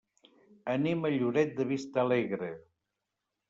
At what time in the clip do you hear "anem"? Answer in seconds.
0.75-1.03